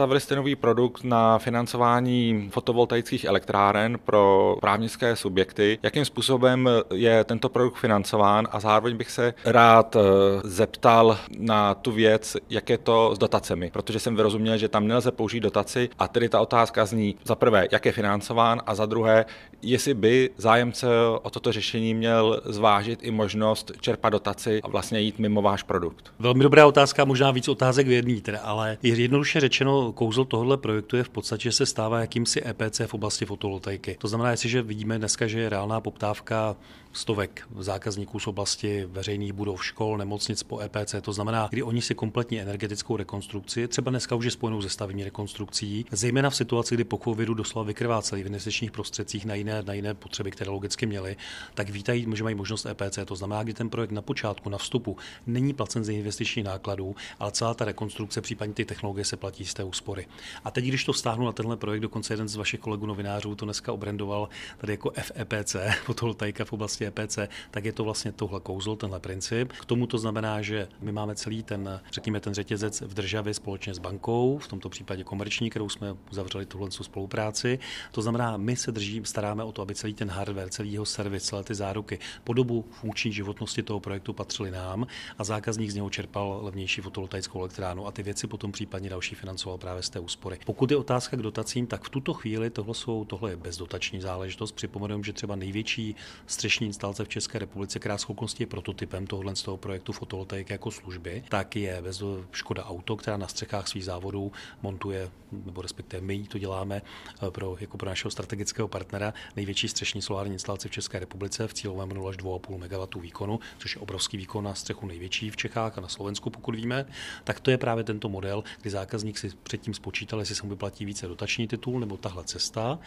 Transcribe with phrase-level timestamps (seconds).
[0.00, 5.78] Představili jste nový produkt na financování fotovoltaických elektráren pro právnické subjekty.
[5.82, 10.00] Jakým způsobem je tento produkt financován a zároveň bych se rád eh,
[10.44, 15.12] zeptal na tu věc, jak je to s dotacemi, protože jsem vyrozuměl, že tam nelze
[15.12, 19.24] použít dotaci a tedy ta otázka zní za prvé, jak je financován a za druhé,
[19.62, 20.86] jestli by zájemce
[21.22, 26.12] o toto řešení měl zvážit i možnost čerpat dotaci a vlastně jít mimo váš produkt.
[26.18, 30.96] Velmi dobrá otázka, možná víc otázek v jedný, teda, ale jednoduše řečeno, kouzlo tohle projektu
[30.96, 33.96] je v podstatě, že se stává jakýmsi EPC v oblasti fotovoltaiky.
[34.00, 36.56] To znamená, jestliže vidíme dneska, že je reálná poptávka
[36.92, 40.94] stovek zákazníků z oblasti veřejných budov, škol, nemocnic po EPC.
[41.02, 45.04] To znamená, kdy oni si kompletní energetickou rekonstrukci, třeba dneska už je spojenou se stavební
[45.04, 49.72] rekonstrukcí, zejména v situaci, kdy po covidu doslova vykrváceli v investičních prostředcích na jiné, na
[49.72, 51.16] jiné potřeby, které logicky měli,
[51.54, 52.98] tak vítají, že mají možnost EPC.
[53.04, 54.96] To znamená, kdy ten projekt na počátku, na vstupu,
[55.26, 59.54] není placen ze investičních nákladů, ale celá ta rekonstrukce, případně ty technologie se platí z
[59.54, 60.06] té úspory.
[60.44, 63.44] A teď, když to stáhnu na tenhle projekt, dokonce jeden z vašich kolegů novinářů to
[63.44, 67.18] dneska obrandoval tady jako FEPC, fotovoltaika v oblasti EPC,
[67.50, 69.52] tak je to vlastně tohle kouzlo, tenhle princip.
[69.52, 73.74] K tomu to znamená, že my máme celý ten, řekněme, ten řetězec v državě společně
[73.74, 77.58] s bankou, v tomto případě komerční, kterou jsme uzavřeli tuhle spolupráci.
[77.92, 81.22] To znamená, my se držíme, staráme o to, aby celý ten hardware, celý jeho servis,
[81.22, 84.86] celé ty záruky po dobu funkční životnosti toho projektu patřily nám
[85.18, 89.58] a zákazník z něho čerpal levnější fotovoltaickou elektránu a ty věci potom případně další financoval
[89.58, 90.38] právě z té úspory.
[90.46, 94.52] Pokud je otázka k dotacím, tak v tuto chvíli tohle, jsou, tohle je bezdotační záležitost.
[94.52, 97.96] Připomenu, že třeba největší střešní instalace v České republice, která
[98.38, 103.16] je prototypem tohle z toho projektu fotovoltaiky jako služby, tak je bez Škoda Auto, která
[103.16, 108.10] na střechách svých závodů montuje, nebo respektive my to děláme eh, pro, jako pro našeho
[108.10, 113.02] strategického partnera, největší střešní solární instalace v České republice v cílovém 0 až 2,5 MW
[113.02, 116.86] výkonu, což je obrovský výkon na střechu největší v Čechách a na Slovensku, pokud víme,
[117.24, 120.84] tak to je právě tento model, kdy zákazník si předtím spočítal, jestli se mu vyplatí
[120.84, 122.78] více dotační titul nebo tahle cesta.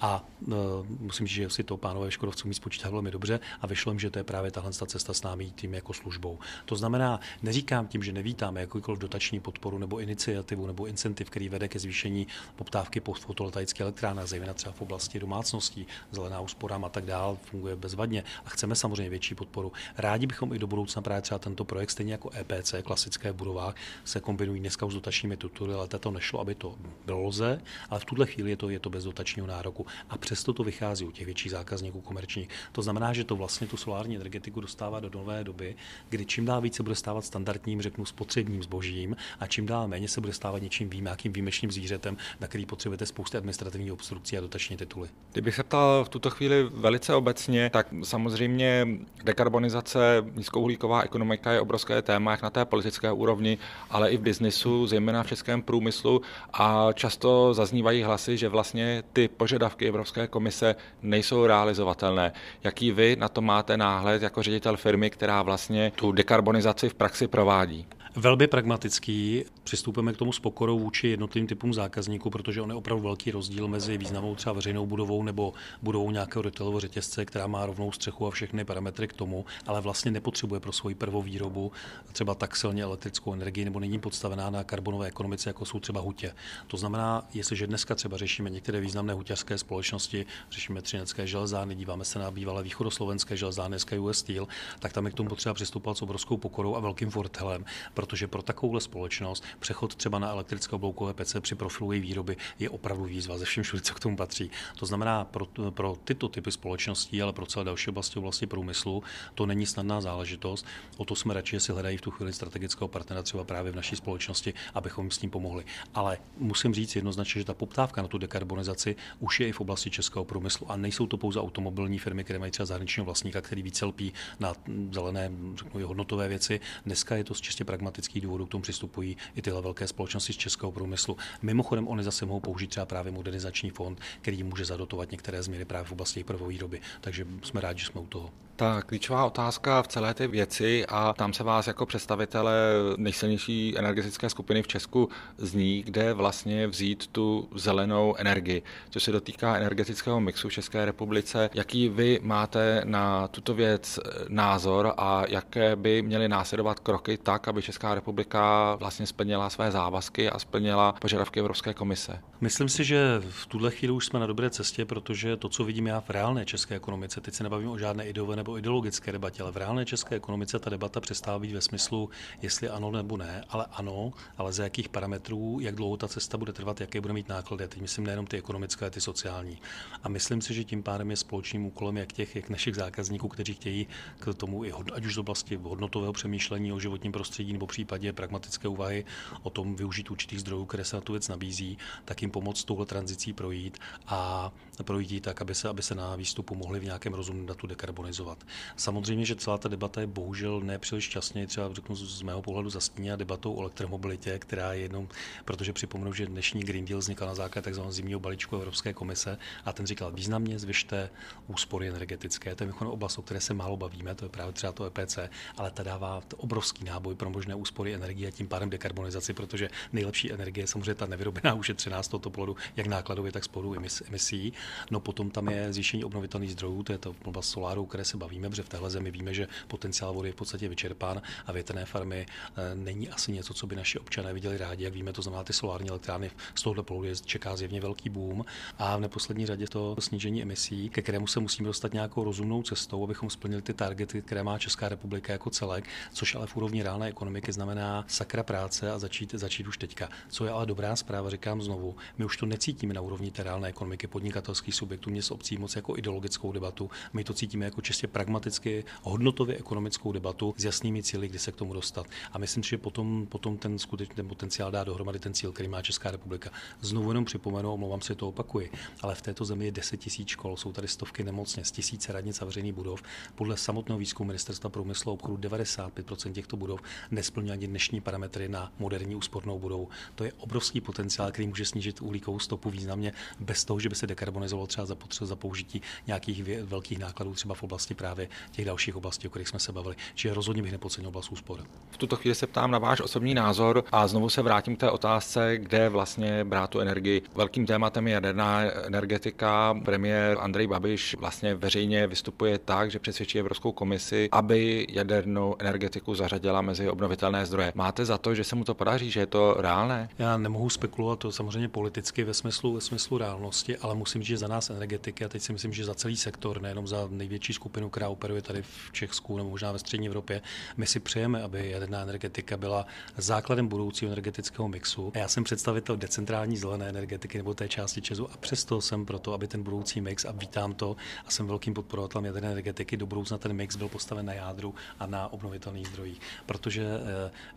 [0.00, 0.54] A uh,
[1.00, 3.25] musím říct, že si to pánové Škodovců mi spočítali velmi dobře
[3.60, 6.38] a vyšlo jim, že to je právě tahle cesta s námi tím jako službou.
[6.64, 11.68] To znamená, neříkám tím, že nevítáme jakýkoliv dotační podporu nebo iniciativu nebo incentiv, který vede
[11.68, 12.26] ke zvýšení
[12.56, 17.76] poptávky po fotovoltaické elektrárnách, zejména třeba v oblasti domácností, zelená úsporám a tak dál, funguje
[17.76, 19.72] bezvadně a chceme samozřejmě větší podporu.
[19.98, 23.74] Rádi bychom i do budoucna právě třeba tento projekt, stejně jako EPC, klasické v budovách,
[24.04, 26.74] se kombinují dneska už s dotačními tituly, ale to nešlo, aby to
[27.06, 27.60] bylo lze,
[27.90, 29.86] ale v tuhle chvíli je to, je to bez dotačního nároku.
[30.10, 32.48] A přesto to vychází u těch větších zákazníků komerčních.
[32.72, 35.76] To znamená, že to vlastně tu solární energetiku dostává do nové doby,
[36.08, 40.20] kdy čím dál více bude stávat standardním, řeknu, spotřebním zbožím a čím dál méně se
[40.20, 44.76] bude stávat něčím vým, jakým výjimečným zvířetem, na který potřebujete spousty administrativních obstrukcí a dotační
[44.76, 45.08] tituly.
[45.32, 48.88] Kdybych se ptal v tuto chvíli velice obecně, tak samozřejmě
[49.24, 53.58] dekarbonizace, nízkouhlíková ekonomika je obrovské téma, jak na té politické úrovni,
[53.90, 56.22] ale i v biznisu, zejména v českém průmyslu
[56.52, 62.32] a často zaznívají hlasy, že vlastně ty požadavky Evropské komise nejsou realizovatelné.
[62.64, 67.28] Jaký vy na to máte náhled jako ředitel firmy, která vlastně tu dekarbonizaci v praxi
[67.28, 67.86] provádí?
[68.18, 69.44] Velmi pragmatický.
[69.64, 73.68] Přistupujeme k tomu s pokorou vůči jednotlivým typům zákazníků, protože on je opravdu velký rozdíl
[73.68, 78.30] mezi významnou třeba veřejnou budovou nebo budovou nějakého retailového řetězce, která má rovnou střechu a
[78.30, 81.72] všechny parametry k tomu, ale vlastně nepotřebuje pro svoji prvovýrobu
[82.12, 86.34] třeba tak silně elektrickou energii nebo není podstavená na karbonové ekonomice, jako jsou třeba hutě.
[86.66, 92.18] To znamená, jestliže dneska třeba řešíme některé významné huťařské společnosti, řešíme třinecké železárny, díváme se
[92.18, 96.36] na bývalé východoslovenské železárny, US Steel, tak tam je k tomu potřeba přistupovat s obrovskou
[96.36, 97.64] pokorou a velkým fortelem,
[98.06, 102.70] protože pro takovouhle společnost přechod třeba na elektrické obloukové PC při profilu její výroby je
[102.70, 104.50] opravdu výzva ze všem všude, co k tomu patří.
[104.78, 109.02] To znamená, pro, pro tyto typy společností, ale pro celé další oblasti oblasti průmyslu,
[109.34, 110.66] to není snadná záležitost.
[110.96, 113.96] O to jsme radši, si hledají v tu chvíli strategického partnera třeba právě v naší
[113.96, 115.64] společnosti, abychom jim s tím pomohli.
[115.94, 119.90] Ale musím říct jednoznačně, že ta poptávka na tu dekarbonizaci už je i v oblasti
[119.90, 123.84] českého průmyslu a nejsou to pouze automobilní firmy, které mají třeba zahraničního vlastníka, který více
[123.84, 124.52] lpí na
[124.90, 126.60] zelené řeknu, hodnotové věci.
[126.84, 127.64] Dneska je to čistě
[127.96, 131.16] pragmatických důvodů, k tomu přistupují i tyhle velké společnosti z českého průmyslu.
[131.42, 135.88] Mimochodem, oni zase mohou použít třeba právě modernizační fond, který může zadotovat některé změny právě
[135.88, 136.80] v oblasti prvovýroby.
[137.00, 138.30] Takže jsme rádi, že jsme u toho.
[138.56, 142.52] Ta klíčová otázka v celé té věci a tam se vás jako představitele
[142.96, 145.08] nejsilnější energetické skupiny v Česku
[145.38, 151.50] zní, kde vlastně vzít tu zelenou energii, co se dotýká energetického mixu v České republice.
[151.54, 153.98] Jaký vy máte na tuto věc
[154.28, 159.70] názor a jaké by měly následovat kroky tak, aby Česká Česká republika vlastně splnila své
[159.70, 162.20] závazky a splnila požadavky Evropské komise?
[162.40, 165.86] Myslím si, že v tuhle chvíli už jsme na dobré cestě, protože to, co vidím
[165.86, 169.52] já v reálné české ekonomice, teď se nebavím o žádné ideové nebo ideologické debatě, ale
[169.52, 172.10] v reálné české ekonomice ta debata přestává být ve smyslu,
[172.42, 176.52] jestli ano nebo ne, ale ano, ale za jakých parametrů, jak dlouho ta cesta bude
[176.52, 177.68] trvat, jaké bude mít náklady.
[177.68, 179.58] Teď myslím nejenom ty ekonomické, ale ty sociální.
[180.02, 183.54] A myslím si, že tím pádem je společným úkolem jak těch, jak našich zákazníků, kteří
[183.54, 183.86] chtějí
[184.18, 188.68] k tomu, i ať už z oblasti hodnotového přemýšlení o životním prostředí nebo případě pragmatické
[188.68, 189.04] úvahy
[189.42, 192.86] o tom využít určitých zdrojů, které se na tu věc nabízí, tak jim pomoct touhle
[192.86, 194.52] tranzicí projít a
[194.84, 198.44] projít ji tak, aby se, aby se na výstupu mohli v nějakém rozumném datu dekarbonizovat.
[198.76, 203.16] Samozřejmě, že celá ta debata je bohužel nepříliš šťastně, třeba řeknu z mého pohledu zastíněna
[203.16, 205.08] debatou o elektromobilitě, která je jednou,
[205.44, 207.82] protože připomenu, že dnešní Green Deal vznikal na základě tzv.
[207.88, 211.10] zimního balíčku Evropské komise a ten říkal významně zvyšte
[211.46, 212.54] úspory energetické.
[212.54, 215.18] To je oblast, o které se málo bavíme, to je právě třeba to EPC,
[215.56, 220.32] ale ta dává obrovský náboj pro možné úspory energie a tím pádem dekarbonizaci, protože nejlepší
[220.32, 224.52] energie je samozřejmě ta nevyrobená ušetřená z tohoto pohledu, jak nákladově, tak pohledu emisí.
[224.90, 228.48] No potom tam je zvýšení obnovitelných zdrojů, to je to oblast soláru, které se bavíme,
[228.48, 232.26] protože v téhle zemi víme, že potenciál vody je v podstatě vyčerpán a větrné farmy
[232.26, 234.84] eh, není asi něco, co by naši občané viděli rádi.
[234.84, 238.44] Jak víme, to znamená ty solární elektrárny z tohohle pohledu čeká zjevně velký boom
[238.78, 243.04] a v neposlední řadě to snížení emisí, ke kterému se musíme dostat nějakou rozumnou cestou,
[243.04, 247.06] abychom splnili ty targety, které má Česká republika jako celek, což ale v úrovni reálné
[247.06, 250.08] ekonomiky znamená sakra práce a začít, začít už teďka.
[250.28, 253.68] Co je ale dobrá zpráva, říkám znovu, my už to necítíme na úrovni té reálné
[253.68, 258.84] ekonomiky podnikatelských subjektů, měst obcí moc jako ideologickou debatu, my to cítíme jako čistě pragmaticky,
[259.02, 262.06] hodnotově ekonomickou debatu s jasnými cíly, kdy se k tomu dostat.
[262.32, 265.68] A myslím si, že potom, potom ten skutečný ten potenciál dá dohromady ten cíl, který
[265.68, 266.50] má Česká republika.
[266.80, 268.70] Znovu jenom připomenu, omlouvám se, to opakuji,
[269.00, 272.44] ale v této zemi je 10 tisíc škol, jsou tady stovky nemocnic, tisíce radnic a
[272.44, 273.02] veřejných budov.
[273.34, 278.72] Podle samotného výzkumu ministerstva průmyslu a obchodu 95% těchto budov nesplňuje ani dnešní parametry na
[278.78, 279.88] moderní úspornou budou.
[280.14, 284.06] To je obrovský potenciál, který může snížit uhlíkovou stopu významně bez toho, že by se
[284.06, 288.96] dekarbonizovalo třeba za, potřebu, za použití nějakých velkých nákladů třeba v oblasti právě těch dalších
[288.96, 289.96] oblastí, o kterých jsme se bavili.
[290.14, 291.64] Čiže rozhodně bych nepodcenil oblast úspor.
[291.90, 294.90] V tuto chvíli se ptám na váš osobní názor a znovu se vrátím k té
[294.90, 297.22] otázce, kde vlastně brát tu energii.
[297.34, 299.74] Velkým tématem je jaderná energetika.
[299.84, 306.60] Premiér Andrej Babiš vlastně veřejně vystupuje tak, že přesvědčí Evropskou komisi, aby jadernou energetiku zařadila
[306.62, 307.72] mezi obnovitelné zdroje.
[307.74, 310.08] Máte za to, že se mu to podaří, že je to reálné?
[310.18, 314.38] Já nemohu spekulovat to samozřejmě politicky ve smyslu, ve smyslu reálnosti, ale musím říct, že
[314.38, 317.90] za nás energetiky, a teď si myslím, že za celý sektor, nejenom za největší skupinu,
[317.90, 320.42] která operuje tady v Česku nebo možná ve střední Evropě,
[320.76, 322.86] my si přejeme, aby jaderná energetika byla
[323.16, 325.12] základem budoucího energetického mixu.
[325.14, 329.32] A já jsem představitel decentrální zelené energetiky nebo té části Česu a přesto jsem proto,
[329.32, 330.96] aby ten budoucí mix, a vítám to,
[331.26, 335.06] a jsem velkým podporovatelem jaderné energetiky, do budoucna ten mix byl postaven na jádru a
[335.06, 336.20] na obnovitelných zdrojích.
[336.46, 337.00] Protože eh,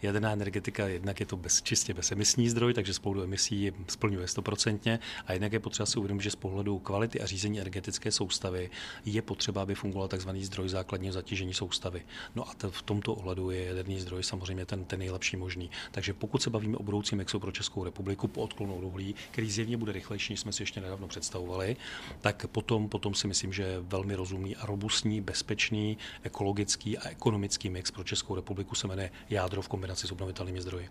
[0.02, 5.00] jaderná energetika jednak je to bez, čistě bezemisní zdroj, takže z pohledu emisí splňuje stoprocentně
[5.26, 8.70] a jednak je potřeba si uvědomit, že z pohledu kvality a řízení energetické soustavy
[9.06, 10.30] je potřeba, aby fungoval tzv.
[10.30, 12.02] zdroj základního zatížení soustavy.
[12.36, 15.70] No a v tomto ohledu je jaderný zdroj samozřejmě ten, ten nejlepší možný.
[15.92, 19.52] Takže pokud se bavíme o budoucím mixu pro Českou republiku po odklonu od uhlí, který
[19.52, 21.76] zjevně bude rychlejší, než jsme si ještě nedávno představovali,
[22.22, 27.92] tak potom, potom si myslím, že velmi rozumný a robustní, bezpečný, ekologický a ekonomický mix
[27.92, 30.90] pro Českou republiku se jmenuje jádro v kombinaci s obnovitelnými zdroji.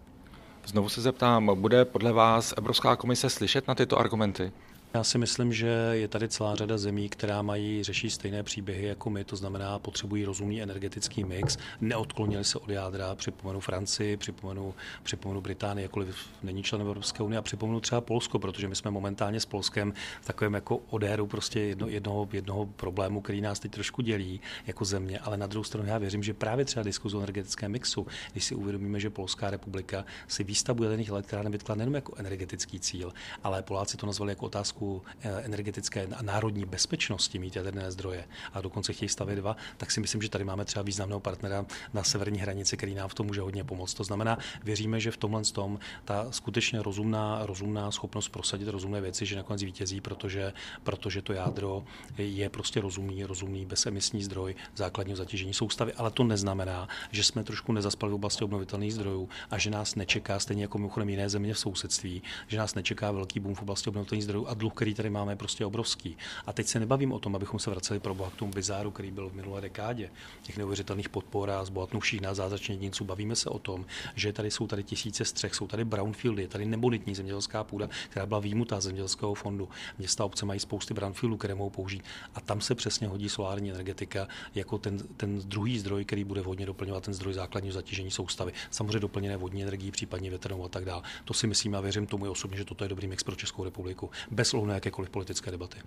[0.66, 4.52] Znovu se zeptám, bude podle vás Evropská komise slyšet na tyto argumenty?
[4.94, 9.10] Já si myslím, že je tady celá řada zemí, která mají, řeší stejné příběhy jako
[9.10, 15.40] my, to znamená, potřebují rozumný energetický mix, neodklonili se od jádra, připomenu Francii, připomenu, připomenu
[15.40, 19.46] Británii, jakkoliv není člen Evropské unie, a připomenu třeba Polsko, protože my jsme momentálně s
[19.46, 24.40] Polskem v takovém jako odéru prostě jedno, jednoho, jednoho problému, který nás teď trošku dělí
[24.66, 28.06] jako země, ale na druhou stranu já věřím, že právě třeba diskuze o energetickém mixu,
[28.32, 33.12] když si uvědomíme, že Polská republika si výstavbu jaderných elektráren vytkla nejen jako energetický cíl,
[33.44, 38.24] ale Poláci to nazvali jako otázku otázku eh, energetické a národní bezpečnosti mít jaderné zdroje
[38.52, 42.02] a dokonce chtějí stavět dva, tak si myslím, že tady máme třeba významného partnera na
[42.02, 43.94] severní hranici, který nám v tom může hodně pomoct.
[43.94, 49.26] To znamená, věříme, že v tomhle tom ta skutečně rozumná, rozumná schopnost prosadit rozumné věci,
[49.26, 51.84] že nakonec vítězí, protože, protože to jádro
[52.18, 57.72] je prostě rozumný, rozumný bezemisní zdroj základního zatížení soustavy, ale to neznamená, že jsme trošku
[57.72, 61.58] nezaspali v oblasti obnovitelných zdrojů a že nás nečeká, stejně jako mimochodem jiné země v
[61.58, 65.32] sousedství, že nás nečeká velký boom v oblasti obnovitelných zdrojů a dluh, který tady máme,
[65.32, 66.16] je prostě obrovský.
[66.46, 69.10] A teď se nebavím o tom, abychom se vraceli pro boha k tomu bizáru, který
[69.10, 70.10] byl v minulé dekádě,
[70.42, 73.04] těch neuvěřitelných podpor a zbohatnuvších na zázračně jedinců.
[73.04, 76.66] Bavíme se o tom, že tady jsou tady tisíce střech, jsou tady brownfieldy, je tady
[76.66, 79.68] nebonitní zemědělská půda, která byla výjimutá zemědělského fondu.
[79.98, 82.04] Města obce mají spousty brownfieldů, které mohou použít.
[82.34, 86.66] A tam se přesně hodí solární energetika jako ten, ten druhý zdroj, který bude vhodně
[86.66, 88.52] doplňovat ten zdroj základního zatížení soustavy.
[88.70, 91.02] Samozřejmě doplněné vodní energií, případně větrnou a tak dále.
[91.24, 94.10] To si myslím a věřím tomu osobně, že toto je dobrý mix pro Českou republiku,
[94.30, 95.78] bez na jakékoliv politické debaty.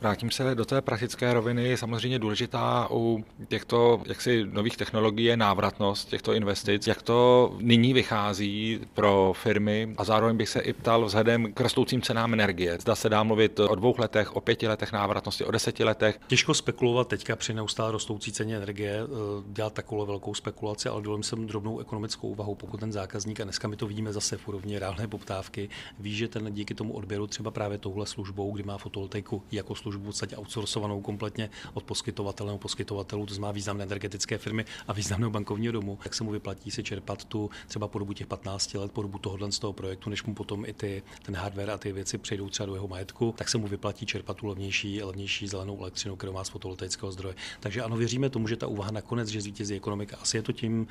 [0.00, 1.76] Vrátím se do té praktické roviny.
[1.76, 6.86] Samozřejmě důležitá u těchto jaksi nových technologií je návratnost těchto investic.
[6.86, 12.02] Jak to nyní vychází pro firmy a zároveň bych se i ptal vzhledem k rostoucím
[12.02, 12.78] cenám energie.
[12.80, 16.18] Zda se dá mluvit o dvou letech, o pěti letech návratnosti, o deseti letech.
[16.26, 19.06] Těžko spekulovat teďka při neustále rostoucí ceně energie, eh,
[19.46, 23.68] dělat takovou velkou spekulaci, ale dovolím jsem drobnou ekonomickou úvahu, pokud ten zákazník, a dneska
[23.68, 27.50] my to vidíme zase v úrovni reálné poptávky, ví, že ten díky tomu odběru třeba
[27.50, 32.58] právě touhle službou, kdy má fotovoltaiku jako službu v podstatě outsourcovanou kompletně od poskytovatele nebo
[32.58, 36.82] poskytovatelů, to znamená významné energetické firmy a významného bankovního domu, tak se mu vyplatí si
[36.82, 40.24] čerpat tu třeba po dobu těch 15 let, po dobu tohohle z toho projektu, než
[40.24, 43.48] mu potom i ty, ten hardware a ty věci přejdou třeba do jeho majetku, tak
[43.48, 47.34] se mu vyplatí čerpat tu levnější, levnější zelenou elektřinu, kterou má z fotovoltaického zdroje.
[47.60, 50.16] Takže ano, věříme tomu, že ta úvaha nakonec, že zvítězí ekonomika.
[50.20, 50.86] Asi je to tím,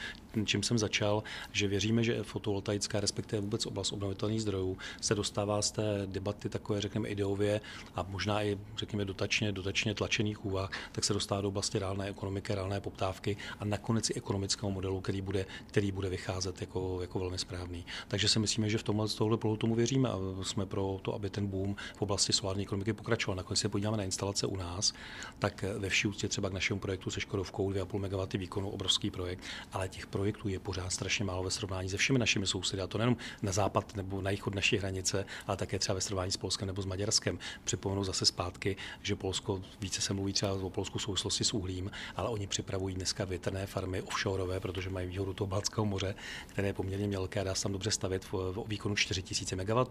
[0.46, 5.72] čím jsem začal, že věříme, že fotovoltaická, respektive vůbec oblast obnovitelných zdrojů, se dostává z
[5.72, 7.62] té debaty takové, řekněme, ideově
[7.96, 12.56] a možná i, řekněme, dotačně, dotačně tlačených úvah, tak se dostává do oblasti reálné ekonomiky,
[12.56, 17.38] reálné poptávky a nakonec i ekonomického modelu, který bude, který bude vycházet jako, jako velmi
[17.38, 17.86] správný.
[18.08, 21.30] Takže si myslíme, že v tomhle z tohle tomu věříme a jsme pro to, aby
[21.30, 23.36] ten boom v oblasti solární ekonomiky pokračoval.
[23.36, 24.94] Nakonec se podíváme na instalace u nás,
[25.40, 29.44] tak ve vší úctě třeba k našemu projektu se Škodovkou 2,5 MW výkonu, obrovský projekt,
[29.74, 32.82] ale těch projektů je pořád strašně málo ve srovnání se všemi našimi sousedy.
[32.82, 36.02] A to nejenom na západ nebo na jich od naší hranice, ale také třeba ve
[36.02, 37.40] srovnání s Polskem nebo s Maďarskem.
[37.64, 42.30] Připomenu zase zpátky, že Polsko, více se mluví třeba o Polsku souvislosti s uhlím, ale
[42.30, 46.16] oni připravují dneska větrné farmy offshoreové, protože mají výhodu toho Balckého moře,
[46.48, 49.86] které je poměrně mělké a dá se tam dobře stavět v, v výkonu 4000 MW.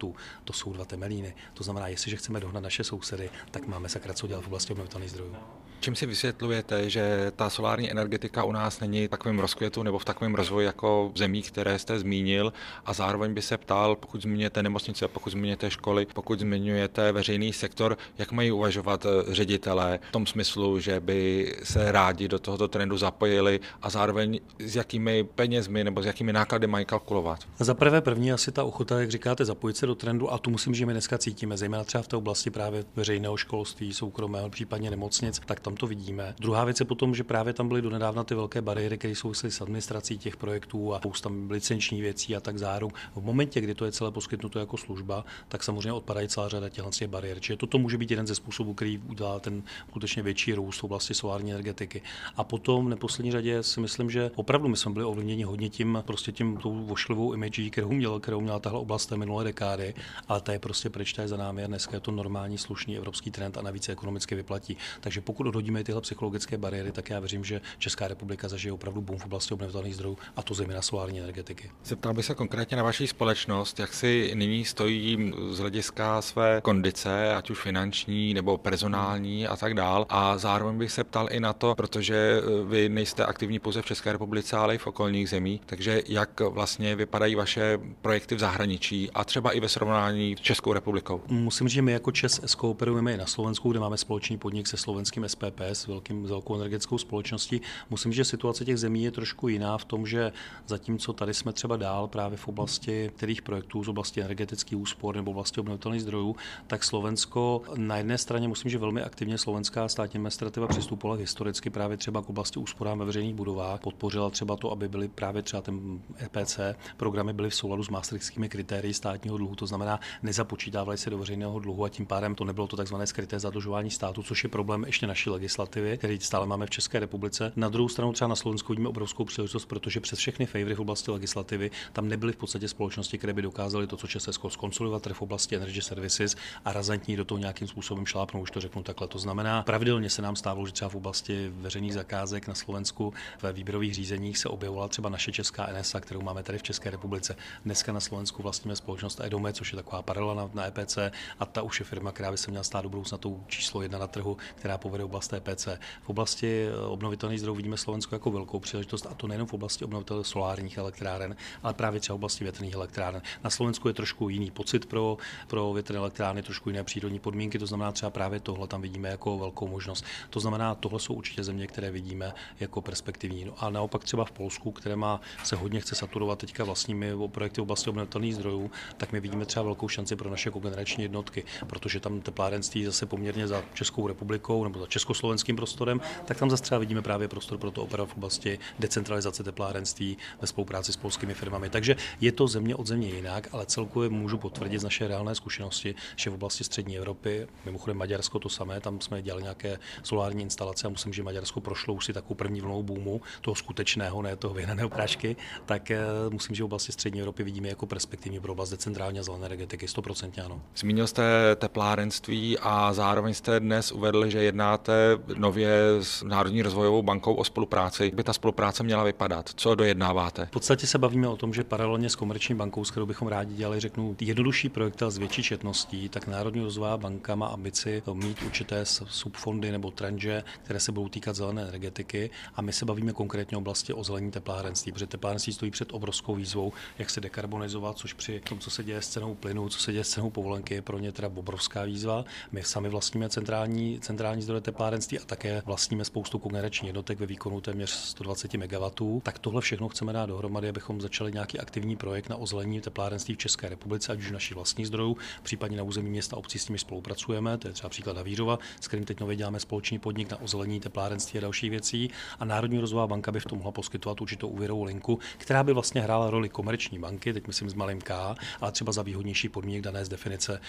[0.44, 1.34] To jsou dva temelíny.
[1.54, 5.10] To znamená, jestliže chceme dohnat naše sousedy, tak máme sakra co dělat v oblasti obnovitelných
[5.10, 5.36] zdrojů.
[5.80, 10.34] Čím si vysvětlujete, že ta solární energetika u nás není takovým rozkvětu nebo v takovém
[10.34, 12.52] rozvoji jako v zemích, které jste zmínil
[12.86, 17.98] a zároveň by se ptal, pokud zmiňujete nemocnice, pokud zmiňujete školy, pokud zmiňujete veřejný sektor,
[18.18, 18.73] jak mají uvažovat
[19.06, 24.40] eh, ředitelé v tom smyslu, že by se rádi do tohoto trendu zapojili a zároveň
[24.58, 27.38] s jakými penězmi nebo s jakými náklady mají kalkulovat?
[27.58, 30.74] Za prvé první asi ta ochota, jak říkáte, zapojit se do trendu a tu musím,
[30.74, 35.40] že my dneska cítíme, zejména třeba v té oblasti právě veřejného školství, soukromého, případně nemocnic,
[35.46, 36.34] tak tam to vidíme.
[36.38, 39.60] Druhá věc je potom, že právě tam byly donedávna ty velké bariéry, které souvisely s
[39.60, 42.94] administrací těch projektů a spousta licenční věcí a tak záruk.
[43.14, 47.08] V momentě, kdy to je celé poskytnuto jako služba, tak samozřejmě odpadají celá řada těch
[47.08, 47.40] bariér.
[47.40, 51.14] Čili toto může být jeden ze způsobů, který udělá ten skutečně větší růst v oblasti
[51.14, 52.02] solární energetiky.
[52.36, 55.98] A potom v neposlední řadě si myslím, že opravdu my jsme byli ovlivněni hodně tím,
[56.06, 59.94] prostě tím tou vošlivou image, kterou, měl, kterou měla tahle oblast té minulé dekády,
[60.28, 62.96] ale ta je prostě pryč, ta je za námi a dneska je to normální, slušný
[62.96, 64.76] evropský trend a navíc ekonomicky vyplatí.
[65.00, 69.18] Takže pokud odhodíme tyhle psychologické bariéry, tak já věřím, že Česká republika zažije opravdu boom
[69.18, 71.70] v oblasti obnovitelných zdrojů a to zejména solární energetiky.
[71.84, 77.34] Zeptal bych se konkrétně na vaši společnost, jak si nyní stojí z hlediska své kondice,
[77.34, 80.06] ať už finanční nebo personální a tak dál.
[80.08, 83.86] A zároveň bych se ptal i na to, protože eh, vy nejste aktivní pouze v
[83.86, 89.10] České republice, ale i v okolních zemích, takže jak vlastně vypadají vaše projekty v zahraničí
[89.10, 91.20] a třeba i ve srovnání s Českou republikou?
[91.28, 94.76] Musím říct, že my jako ČES kooperujeme i na Slovensku, kde máme společný podnik se
[94.76, 97.60] slovenským SPP, s velkým, velkou energetickou společností.
[97.90, 100.32] Musím říct, že situace těch zemí je trošku jiná v tom, že
[100.66, 105.30] zatímco tady jsme třeba dál právě v oblasti kterých projektů z oblasti energetických úspor nebo
[105.30, 110.66] oblasti obnovitelných zdrojů, tak Slovensko na jedné straně musím, že velmi aktivně slovenská státní administrativa
[110.66, 115.08] přistupovala historicky právě třeba k oblasti úsporám ve veřejných budovách, podpořila třeba to, aby byly
[115.08, 116.60] právě třeba ten EPC
[116.96, 121.58] programy byly v souladu s maastrichtskými kritérii státního dluhu, to znamená nezapočítávaly se do veřejného
[121.58, 125.06] dluhu a tím pádem to nebylo to takzvané skryté zadlužování státu, což je problém ještě
[125.06, 127.52] naší legislativy, který stále máme v České republice.
[127.56, 131.10] Na druhou stranu třeba na Slovensku vidíme obrovskou příležitost, protože přes všechny favory v oblasti
[131.10, 135.56] legislativy tam nebyly v podstatě společnosti, které by dokázaly to, co Česko skonsolidovat v oblasti
[135.56, 139.08] energy services a razantní do toho nějakým způsobem šla našlápnout, už to řeknu takhle.
[139.08, 143.12] To znamená, pravidelně se nám stávalo, že třeba v oblasti veřejných zakázek na Slovensku
[143.42, 147.36] ve výběrových řízeních se objevovala třeba naše česká NSA, kterou máme tady v České republice.
[147.64, 150.98] Dneska na Slovensku vlastníme společnost Edome, což je taková paralela na, na EPC,
[151.38, 153.98] a ta už je firma, která by se měla stát do budoucna tou číslo jedna
[153.98, 155.68] na trhu, která povede oblast EPC.
[156.02, 159.84] V oblasti eh, obnovitelných zdrojů vidíme Slovensko jako velkou příležitost, a to nejen v oblasti
[159.84, 163.22] obnovitelných solárních elektráren, ale právě třeba v oblasti větrných elektráren.
[163.44, 167.66] Na Slovensku je trošku jiný pocit pro, pro větrné elektrárny, trošku jiné přírodní podmínky, to
[167.66, 170.04] znamená třeba právě tohle tam vidíme jako velkou možnost.
[170.30, 173.44] To znamená, tohle jsou určitě země, které vidíme jako perspektivní.
[173.44, 177.60] No a naopak třeba v Polsku, které má, se hodně chce saturovat teďka vlastními projekty
[177.60, 182.00] v oblasti obnovitelných zdrojů, tak my vidíme třeba velkou šanci pro naše kogenerační jednotky, protože
[182.00, 186.78] tam teplárenství zase poměrně za Českou republikou nebo za československým prostorem, tak tam zase třeba
[186.78, 191.70] vidíme právě prostor pro to opravdu v oblasti decentralizace teplárenství ve spolupráci s polskými firmami.
[191.70, 195.94] Takže je to země od země jinak, ale celkově můžu potvrdit z naše reálné zkušenosti,
[196.16, 200.86] že v oblasti střední Evropy, mimochodem Maďarsko to samé, tam jsme dělali nějaké solární instalace
[200.86, 204.54] a musím, že Maďarsko prošlo už si takovou první vlnou boomu, toho skutečného, ne toho
[204.54, 208.70] vyhnaného prášky, tak eh, musím, že v oblasti střední Evropy vidíme jako perspektivní pro oblast
[208.70, 210.60] decentrální a zelené energetiky, 100% ano.
[210.76, 211.22] Zmínil jste
[211.56, 218.04] teplárenství a zároveň jste dnes uvedl, že jednáte nově s Národní rozvojovou bankou o spolupráci.
[218.04, 219.50] Jak by ta spolupráce měla vypadat?
[219.54, 220.46] Co dojednáváte?
[220.46, 223.54] V podstatě se bavíme o tom, že paralelně s komerční bankou, s kterou bychom rádi
[223.54, 228.84] dělali, řeknu, jednodušší projekt s větší četností, tak Národní rozvojová banka má ambici mít určité
[228.84, 232.30] subfondy nebo tranže, které se budou týkat zelené energetiky.
[232.54, 236.34] A my se bavíme konkrétně o oblasti o zelení teplárenství, protože teplárenství stojí před obrovskou
[236.34, 239.92] výzvou, jak se dekarbonizovat, což při tom, co se děje s cenou plynu, co se
[239.92, 242.24] děje s cenou povolenky, je pro ně teda obrovská výzva.
[242.52, 247.60] My sami vlastníme centrální, centrální zdroje teplárenství a také vlastníme spoustu kogeneračních jednotek ve výkonu
[247.60, 249.20] téměř 120 MW.
[249.22, 253.38] Tak tohle všechno chceme dát dohromady, abychom začali nějaký aktivní projekt na ozelení teplárenství v
[253.38, 257.58] České republice, ať už našich vlastních zdrojů, případně na území města obcí s nimi spolupracujeme,
[257.58, 261.42] to je příklad Havířova, s kterým teď nově děláme společný podnik na ozelení teplárenství a
[261.42, 262.10] dalších věcí.
[262.38, 266.00] A Národní rozvojová banka by v tom mohla poskytovat určitou úvěrovou linku, která by vlastně
[266.00, 270.04] hrála roli komerční banky, teď myslím s malým K, ale třeba za výhodnější podmínek dané
[270.04, 270.60] z definice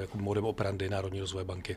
[0.00, 1.76] jako modem operandy Národní rozvoje banky.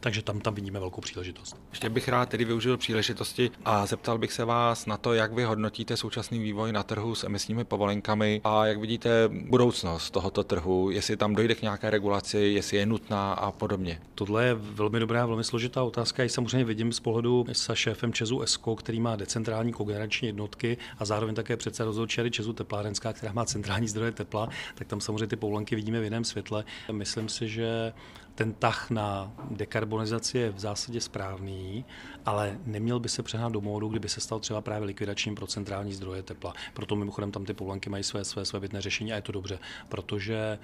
[0.00, 1.56] Takže tam, tam vidíme velkou příležitost.
[1.70, 5.44] Ještě bych rád tedy využil příležitosti a zeptal bych se vás na to, jak vy
[5.44, 11.16] hodnotíte současný vývoj na trhu s emisními povolenkami a jak vidíte budoucnost tohoto trhu, jestli
[11.16, 14.00] tam dojde k nějaké regulaci, jestli je nutná a podobně.
[14.14, 16.22] Tohle je velmi dobrá, velmi složitá otázka.
[16.22, 21.04] Já samozřejmě vidím z pohledu se šéfem Česu ESCO, který má decentrální kogenerační jednotky a
[21.04, 25.36] zároveň také předseda rozhodčí Česu Teplárenská, která má centrální zdroje tepla, tak tam samozřejmě ty
[25.36, 26.64] povolenky vidíme v jiném světle.
[26.92, 27.92] Myslím si, že
[28.38, 31.84] ten tah na dekarbonizaci je v zásadě správný,
[32.28, 35.92] ale neměl by se přehnat do módu, kdyby se stal třeba právě likvidačním pro centrální
[35.92, 36.54] zdroje tepla.
[36.74, 39.58] Proto mimochodem tam ty povolenky mají své, své, své větné řešení a je to dobře,
[39.88, 40.58] protože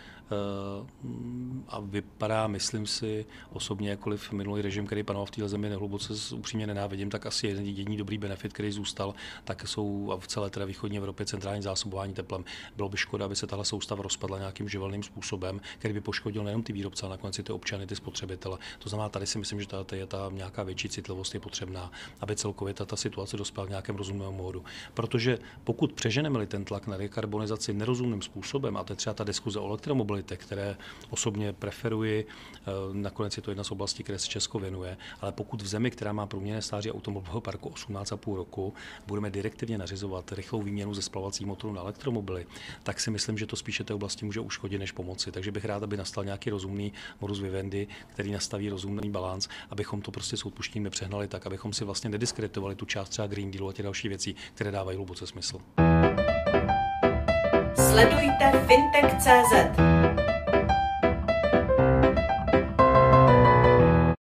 [0.80, 0.87] uh,
[1.68, 6.66] a vypadá, myslím si, osobně, jakkoliv minulý režim, který panoval v této zemi nehluboce upřímně
[6.66, 10.99] nenávidím, tak asi jeden jediný dobrý benefit, který zůstal, tak jsou v celé teda východní
[10.99, 12.45] Evropě centrální zásobování teplem.
[12.76, 16.62] Bylo by škoda, aby se tahle soustava rozpadla nějakým živelným způsobem, který by poškodil nejen
[16.62, 18.58] ty výrobce, ale nakonec i ty občany, ty spotřebitele.
[18.78, 22.36] To znamená, tady si myslím, že tady je ta nějaká větší citlivost je potřebná, aby
[22.36, 24.64] celkově ta, situace dospěla k nějakém rozumnému módu.
[24.95, 29.58] Protože pokud přeženeme ten tlak na dekarbonizaci nerozumným způsobem, a to je třeba ta diskuze
[29.58, 30.76] o elektromobilitě, které
[31.10, 35.62] osobně preferuji, eh, nakonec je to jedna z oblastí, které se Česko věnuje, ale pokud
[35.62, 38.75] v zemi, která má průměrné stáří automobilového parku 18,5 roku,
[39.06, 42.47] budeme direktivně nařizovat rychlou výměnu ze spalovacích motorů na elektromobily,
[42.82, 45.32] tak si myslím, že to spíše té oblasti může uškodit než pomoci.
[45.32, 50.10] Takže bych rád, aby nastal nějaký rozumný modus vivendi, který nastaví rozumný balans, abychom to
[50.10, 53.82] prostě s nepřehnali tak, abychom si vlastně nediskreditovali tu část třeba Green Dealu a ty
[53.82, 55.58] další věcí, které dávají hluboce smysl.
[57.76, 60.33] Sledujte fintech.cz